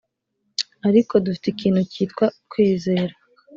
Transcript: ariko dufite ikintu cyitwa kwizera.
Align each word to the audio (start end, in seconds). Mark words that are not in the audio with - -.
ariko 0.87 1.13
dufite 1.25 1.47
ikintu 1.53 1.81
cyitwa 1.91 2.25
kwizera. 2.51 3.13